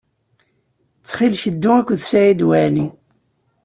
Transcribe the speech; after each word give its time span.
Ttxil-k, 1.01 1.43
ddu 1.53 1.71
akked 1.79 1.99
Saɛid 2.03 2.41
Waɛli. 2.47 2.85